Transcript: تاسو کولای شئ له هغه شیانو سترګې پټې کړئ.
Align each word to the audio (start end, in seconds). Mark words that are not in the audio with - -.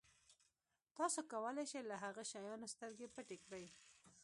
تاسو 0.97 1.19
کولای 1.31 1.65
شئ 1.71 1.81
له 1.89 1.95
هغه 2.03 2.21
شیانو 2.31 2.67
سترګې 2.73 3.07
پټې 3.15 3.37
کړئ. 3.45 3.65